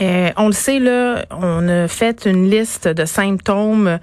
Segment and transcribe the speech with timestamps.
[0.00, 3.98] Euh, on le sait, là, on a fait une liste de symptômes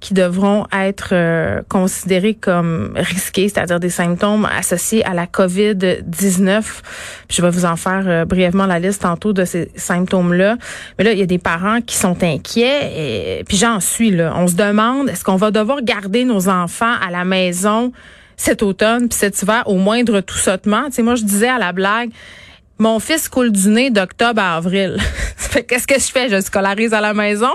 [0.00, 6.62] qui devront être euh, considérés comme risqués, c'est-à-dire des symptômes associés à la COVID-19.
[7.28, 10.56] Je vais vous en faire euh, brièvement la liste tantôt de ces symptômes-là.
[10.98, 14.32] Mais là, il y a des parents qui sont inquiets, et, puis j'en suis là.
[14.36, 17.92] On se demande, est-ce qu'on va devoir garder nos enfants à la maison
[18.36, 20.84] cet automne puis cet hiver au moindre tout sautement?
[20.98, 22.10] Moi, je disais à la blague,
[22.78, 24.96] mon fils coule du nez d'octobre à avril.
[25.68, 26.28] Qu'est-ce que je fais?
[26.28, 27.50] Je scolarise à la maison.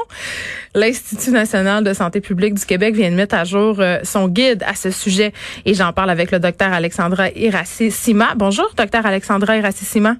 [0.76, 4.64] L'Institut national de santé publique du Québec vient de mettre à jour euh, son guide
[4.67, 5.31] à ce sujet
[5.66, 8.34] et j'en parle avec le docteur Alexandra Irassi-Sima.
[8.36, 10.16] Bonjour, docteur Alexandra Irassi-Sima.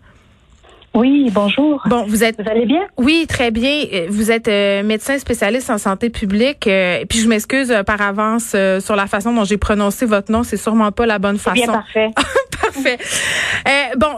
[0.94, 1.82] Oui, bonjour.
[1.88, 2.40] Bon, vous êtes.
[2.40, 2.84] Vous allez bien?
[2.98, 3.86] Oui, très bien.
[3.92, 6.68] Euh, vous êtes euh, médecin spécialiste en santé publique.
[6.68, 10.44] et puis je m'excuse par avance sur la façon dont j'ai prononcé votre nom.
[10.44, 11.56] C'est sûrement pas la bonne façon.
[11.56, 12.12] Bien parfait.
[12.62, 13.00] parfait.
[13.98, 14.16] bon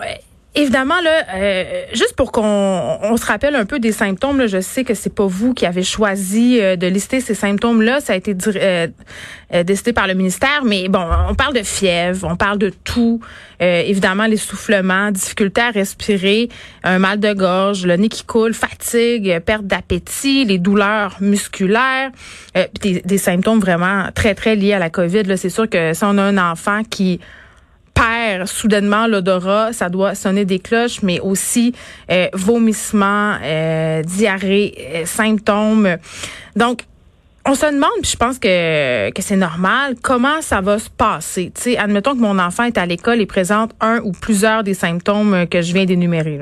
[0.58, 4.86] Évidemment, là, euh, juste pour qu'on on se rappelle un peu des symptômes, je sais
[4.86, 8.34] que c'est pas vous qui avez choisi euh, de lister ces symptômes-là, ça a été
[8.56, 8.88] euh,
[9.66, 13.20] décidé par le ministère, mais bon, on parle de fièvre, on parle de tout,
[13.60, 16.48] évidemment l'essoufflement, difficulté à respirer,
[16.84, 22.12] un mal de gorge, le nez qui coule, fatigue, perte d'appétit, les douleurs musculaires,
[22.82, 25.38] des, des, symptômes vraiment très très liés à la COVID.
[25.38, 27.20] C'est sûr que si on a un enfant qui
[27.96, 31.74] perd soudainement l'odorat, ça doit sonner des cloches, mais aussi
[32.12, 35.98] euh, vomissements, euh, diarrhée, euh, symptômes.
[36.56, 36.82] Donc,
[37.48, 41.52] on se demande, puis je pense que, que c'est normal, comment ça va se passer?
[41.56, 45.48] sais, admettons que mon enfant est à l'école et présente un ou plusieurs des symptômes
[45.48, 46.40] que je viens d'énumérer.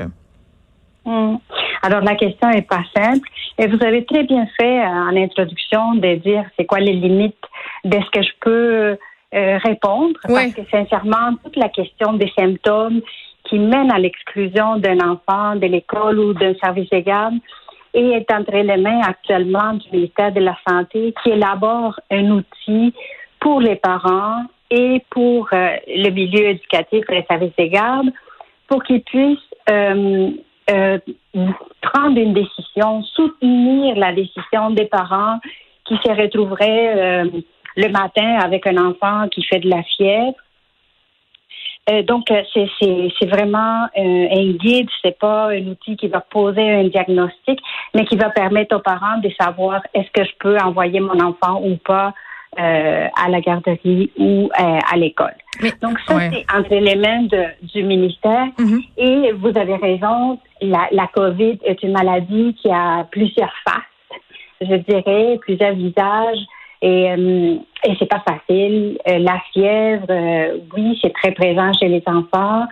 [1.06, 1.40] Hum.
[1.82, 6.16] Alors la question est pas simple et vous avez très bien fait en introduction de
[6.16, 7.36] dire c'est quoi les limites
[7.84, 8.98] de ce que je peux
[9.34, 10.20] euh, répondre.
[10.28, 13.02] Parce que sincèrement, toute la question des symptômes
[13.46, 17.36] qui mènent à l'exclusion d'un enfant de l'école ou d'un service de garde
[17.94, 22.94] est entre les mains actuellement du ministère de la Santé qui élabore un outil
[23.40, 28.10] pour les parents et pour euh, le milieu éducatif et les services de garde
[28.68, 29.40] pour qu'ils puissent
[29.70, 30.30] euh,
[31.82, 35.40] prendre une décision, soutenir la décision des parents
[35.86, 37.26] qui se retrouveraient
[37.76, 40.36] le matin avec un enfant qui fait de la fièvre.
[41.90, 46.62] Euh, donc, euh, c'est vraiment euh, un guide, c'est pas un outil qui va poser
[46.62, 47.60] un diagnostic,
[47.94, 51.62] mais qui va permettre aux parents de savoir est-ce que je peux envoyer mon enfant
[51.62, 52.14] ou pas
[52.56, 55.34] à la garderie ou à l'école.
[55.82, 57.24] Donc, ça, c'est entre les mains
[57.64, 58.46] du ministère.
[58.60, 58.84] Mm-hmm.
[58.98, 64.20] Et vous avez raison, la, la COVID est une maladie qui a plusieurs faces,
[64.62, 66.46] je dirais, plusieurs visages.
[66.84, 67.56] Et, euh,
[67.86, 69.00] et c'est pas facile.
[69.08, 72.66] Euh, la fièvre, euh, oui, c'est très présent chez les enfants.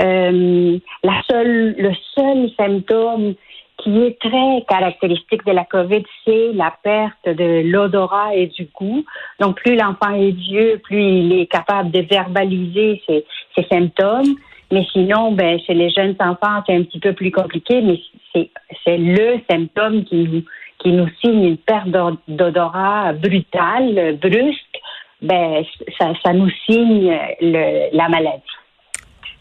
[0.00, 3.34] Euh, la seule, le seul symptôme
[3.78, 9.04] qui est très caractéristique de la COVID, c'est la perte de l'odorat et du goût.
[9.38, 13.24] Donc, plus l'enfant est vieux, plus il est capable de verbaliser ses,
[13.70, 14.36] symptômes.
[14.72, 18.00] Mais sinon, ben, chez les jeunes enfants, c'est un petit peu plus compliqué, mais
[18.34, 20.42] c'est le symptôme qui nous,
[20.82, 21.88] qui nous signe une perte
[22.28, 24.80] d'odorat brutale, brusque,
[25.20, 25.64] ben
[25.98, 28.42] ça, ça nous signe le, la maladie.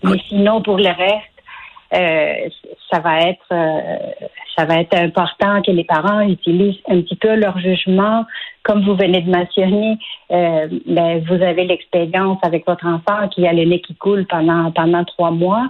[0.03, 1.31] Mais sinon, pour le reste,
[1.94, 2.50] euh,
[2.90, 4.25] ça va être euh,
[4.56, 8.25] ça va être important que les parents utilisent un petit peu leur jugement.
[8.63, 9.97] Comme vous venez de mentionner,
[10.31, 14.72] euh, ben, vous avez l'expérience avec votre enfant qui a le nez qui coule pendant
[14.72, 15.69] pendant trois mois.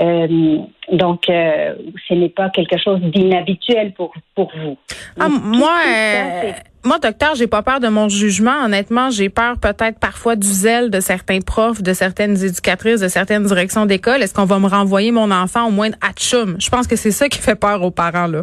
[0.00, 0.58] Euh,
[0.92, 1.74] donc, euh,
[2.06, 4.76] ce n'est pas quelque chose d'inhabituel pour, pour vous.
[5.18, 6.52] Ah, moi, euh,
[6.84, 8.64] moi, docteur, j'ai pas peur de mon jugement.
[8.64, 13.44] Honnêtement, j'ai peur peut-être parfois du zèle de certains profs, de certaines éducatrices, de certaines
[13.44, 14.22] directions d'école.
[14.22, 16.56] Est-ce qu'on va me renvoyer mon enfant au moins à chum?
[16.60, 18.42] Je pense que c'est ça qui fait peur aux parents, là.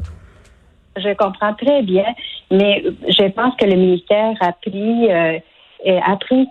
[0.98, 2.06] Je comprends très bien,
[2.52, 6.50] mais je pense que le ministère a pris a pris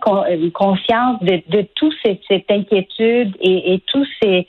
[0.52, 4.46] conscience de, de toute cette, cette inquiétude et, et tous ces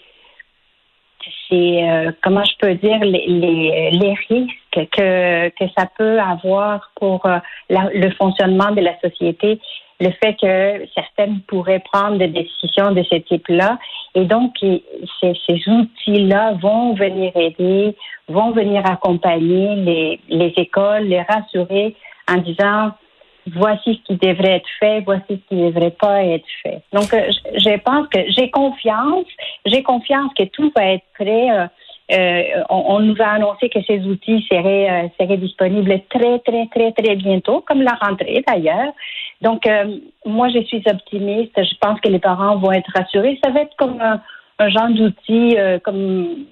[1.49, 6.91] c'est euh, comment je peux dire les, les, les, risques que, que ça peut avoir
[6.95, 7.39] pour euh,
[7.69, 9.59] le fonctionnement de la société,
[9.99, 13.77] le fait que certaines pourraient prendre des décisions de ce type-là.
[14.13, 17.95] Et donc, ces, ces outils-là vont venir aider,
[18.27, 21.95] vont venir accompagner les, les écoles, les rassurer
[22.29, 22.91] en disant
[23.53, 26.81] voici ce qui devrait être fait, voici ce qui ne devrait pas être fait.
[26.93, 29.25] Donc, euh, je pense que j'ai confiance,
[29.65, 31.51] j'ai confiance que tout va être prêt.
[31.51, 31.67] Euh,
[32.11, 37.15] Euh, on, nous a annoncé que ces outils seraient, seraient disponibles très, très, très, très
[37.15, 38.93] bientôt, comme la rentrée d'ailleurs.
[39.41, 39.67] Donc,
[40.23, 41.57] moi, je suis optimiste.
[41.57, 43.39] Je pense que les parents vont être rassurés.
[43.43, 46.45] Ça va être comme un, genre d'outil, comme,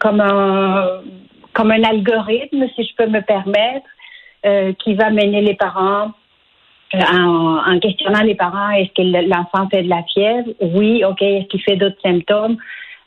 [0.00, 1.00] comme, un,
[1.52, 3.86] comme un algorithme, si je peux me permettre,
[4.42, 6.12] qui va mener les parents
[6.94, 10.48] en, en, questionnant les parents, est-ce que l'enfant fait de la fièvre?
[10.60, 11.22] Oui, OK.
[11.22, 12.56] Est-ce qu'il fait d'autres symptômes?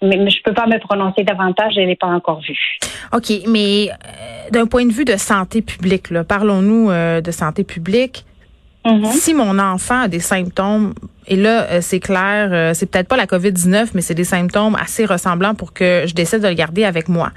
[0.03, 2.57] mais, je je peux pas me prononcer davantage, je l'ai pas encore vu.
[3.13, 8.25] OK, mais euh, d'un point de vue de santé publique, parlons-nous euh, de santé publique.
[8.85, 9.11] Mm-hmm.
[9.11, 10.93] Si mon enfant a des symptômes,
[11.27, 15.05] et là, euh, c'est clair, c'est peut-être pas la COVID-19, mais c'est des symptômes assez
[15.05, 17.31] ressemblants pour que je décide de le garder avec moi.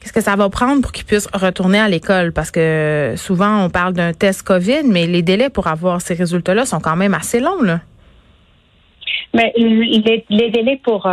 [0.00, 2.32] Qu'est-ce que ça va prendre pour qu'il puisse retourner à l'école?
[2.32, 6.64] Parce que souvent, on parle d'un test COVID, mais les délais pour avoir ces résultats-là
[6.64, 7.78] sont quand même assez longs.
[9.34, 11.06] Mais les, délais pour,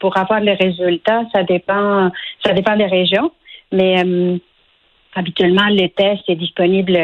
[0.00, 2.10] pour avoir les résultats, ça dépend,
[2.44, 3.30] ça dépend des régions.
[3.70, 4.36] Mais euh,
[5.14, 6.98] habituellement, le test est disponible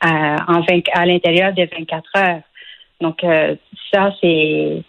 [0.00, 0.62] à, en
[0.94, 2.40] à l'intérieur de 24 heures.
[3.00, 3.54] Donc, euh,
[3.92, 4.82] ça, c'est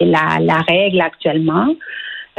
[0.00, 1.68] la, la règle actuellement.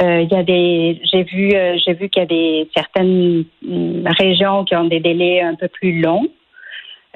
[0.02, 1.50] Euh, il y a des, j'ai vu,
[1.84, 5.68] j'ai vu qu'il y a des certaines mm, régions qui ont des délais un peu
[5.68, 6.28] plus longs.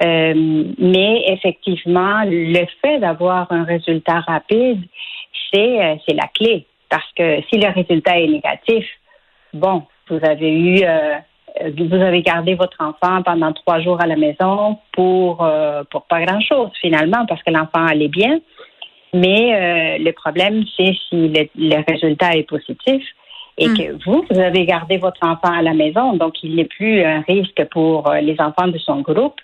[0.03, 4.81] mais effectivement, le fait d'avoir un résultat rapide,
[5.53, 6.65] c'est c'est la clé.
[6.89, 8.85] Parce que si le résultat est négatif,
[9.53, 11.19] bon, vous avez eu, euh,
[11.77, 16.23] vous avez gardé votre enfant pendant trois jours à la maison pour euh, pour pas
[16.25, 18.39] grand chose finalement parce que l'enfant allait bien.
[19.13, 23.03] Mais euh, le problème, c'est si le, résultat est positif
[23.57, 23.77] et hmm.
[23.77, 27.21] que vous, vous avez gardé votre enfant à la maison, donc il n'est plus un
[27.21, 29.35] risque pour les enfants de son groupe,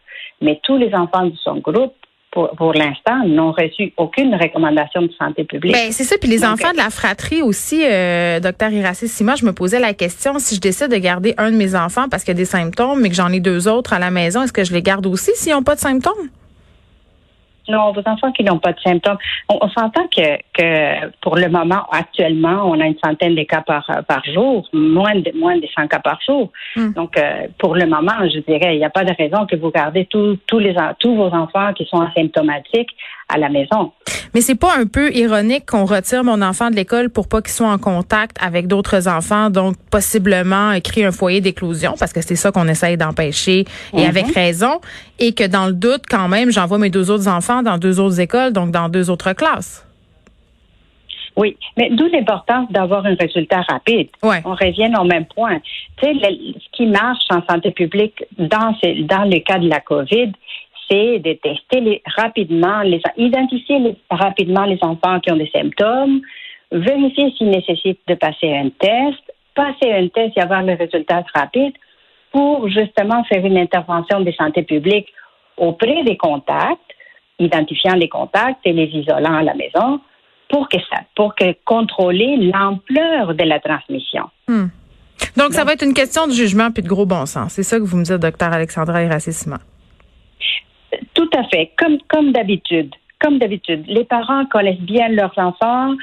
[0.42, 1.94] mais tous les enfants de son groupe
[2.32, 5.74] pour, l'instant, n'ont reçu aucune recommandation de santé publique.
[5.74, 6.18] Ben, c'est ça.
[6.20, 9.94] Puis les enfants de la fratrie aussi, euh, docteur Irassi Sima, je me posais la
[9.94, 12.46] question, si je décide de garder un de mes enfants parce qu'il y a des
[12.46, 15.06] symptômes, mais que j'en ai deux autres à la maison, est-ce que je les garde
[15.08, 16.30] aussi s'ils n'ont pas de symptômes?
[17.70, 19.18] Non, vos enfants qui n'ont pas de symptômes.
[19.50, 23.86] On, s'entend que, que pour le moment, actuellement, on a une centaine de cas par,
[24.08, 26.52] par jour, moins de moins de 100 cas par jour.
[26.76, 26.94] Hmm.
[26.94, 29.72] Donc, euh, pour le moment, je dirais, il n'y a pas de raison que vous
[29.72, 32.96] gardez tous tous les tous vos enfants qui sont asymptomatiques
[33.30, 33.92] à la maison.
[34.34, 37.52] Mais c'est pas un peu ironique qu'on retire mon enfant de l'école pour pas qu'il
[37.52, 42.36] soit en contact avec d'autres enfants, donc possiblement créer un foyer d'éclosion, parce que c'est
[42.36, 44.10] ça qu'on essaye d'empêcher, et mhm.
[44.10, 44.80] avec raison,
[45.20, 48.20] et que dans le doute, quand même, j'envoie mes deux autres enfants dans deux autres
[48.20, 49.84] écoles, donc dans deux autres classes.
[51.38, 54.10] Oui, mais d'où l'importance d'avoir un résultat rapide.
[54.24, 55.60] On revient au même point.
[56.02, 60.32] Tu sais, ce qui marche en santé publique dans, dans le cas de la COVID,
[60.90, 66.22] c'est de tester les, rapidement, les, identifier rapidement les enfants qui ont des symptômes,
[66.72, 69.22] vérifier s'ils nécessitent de passer un test,
[69.56, 71.74] passer un test et avoir le résultat rapide
[72.32, 75.08] pour justement faire une intervention de santé publique
[75.58, 76.80] auprès des contacts,
[77.40, 80.00] identifiant les contacts et les isolant à la maison
[80.50, 84.24] pour que ça, pour que contrôler l'ampleur de la transmission.
[84.48, 84.68] Hmm.
[85.36, 87.54] Donc, ça va être une question de jugement puis de gros bon sens.
[87.54, 89.58] C'est ça que vous me dites, docteur Alexandra Iracissima.
[91.18, 92.94] Tout à fait, comme comme d'habitude.
[93.20, 95.96] Comme d'habitude, les parents connaissent bien leurs enfants,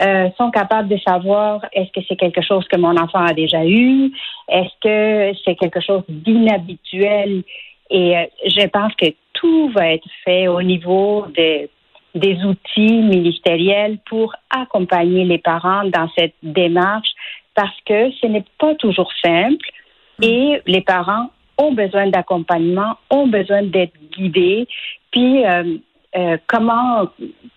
[0.00, 3.66] euh, sont capables de savoir est-ce que c'est quelque chose que mon enfant a déjà
[3.66, 4.10] eu,
[4.48, 7.42] est-ce que c'est quelque chose d'inhabituel?
[7.90, 11.68] Et euh, je pense que tout va être fait au niveau des,
[12.14, 17.12] des outils ministériels pour accompagner les parents dans cette démarche
[17.54, 19.66] parce que ce n'est pas toujours simple
[20.22, 21.28] et les parents
[21.58, 24.66] ont besoin d'accompagnement, ont besoin d'être guidés,
[25.10, 25.76] puis euh,
[26.16, 27.08] euh, comment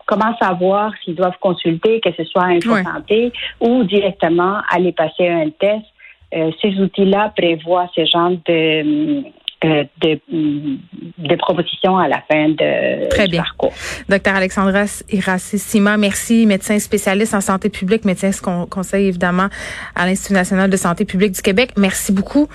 [0.05, 5.49] comment savoir s'ils doivent consulter, que ce soit un Santé ou directement aller passer un
[5.49, 5.85] test?
[6.33, 9.23] Euh, ces outils-là prévoient ce genre de
[9.61, 13.41] de, de, propositions à la fin de Très bien.
[13.41, 13.73] parcours.
[14.09, 18.31] Docteur Alexandra Iracissima, merci, médecin spécialiste en santé publique, médecin
[18.69, 19.47] conseil évidemment
[19.95, 21.71] à l'Institut national de santé publique du Québec.
[21.77, 22.47] Merci beaucoup.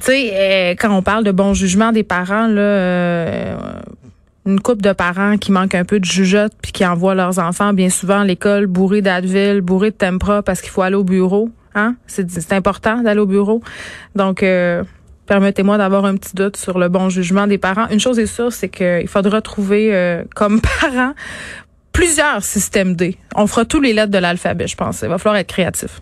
[0.00, 3.56] Tu sais, euh, quand on parle de bon jugement des parents, là, euh,
[4.46, 7.72] une couple de parents qui manquent un peu de jugeote puis qui envoient leurs enfants
[7.72, 11.50] bien souvent à l'école bourrés d'Advil, bourrés de Tempra parce qu'il faut aller au bureau.
[11.74, 11.96] Hein?
[12.06, 13.60] C'est important d'aller au bureau.
[14.14, 14.82] Donc, euh,
[15.26, 17.88] Permettez-moi d'avoir un petit doute sur le bon jugement des parents.
[17.88, 21.14] Une chose est sûre, c'est qu'il faudra trouver euh, comme parents
[21.92, 23.16] plusieurs systèmes D.
[23.34, 25.02] On fera tous les lettres de l'alphabet, je pense.
[25.02, 26.00] Il va falloir être créatif.